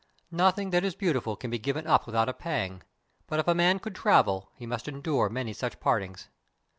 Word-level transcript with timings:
Nothing 0.31 0.71
that 0.71 0.83
is 0.83 0.95
beautiful 0.95 1.35
can 1.35 1.51
be 1.51 1.59
given 1.59 1.85
up 1.85 2.07
with 2.07 2.15
out 2.15 2.27
a 2.27 2.33
pang, 2.33 2.81
but 3.27 3.39
if 3.39 3.47
a 3.47 3.53
man 3.53 3.79
would 3.83 3.93
travel, 3.93 4.49
he 4.55 4.65
must 4.65 4.87
endure 4.87 5.29
many 5.29 5.53
such 5.53 5.79
partings. 5.79 6.27